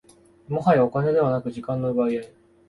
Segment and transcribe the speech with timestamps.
[0.49, 2.33] もはやお金ではなく時間の奪い合い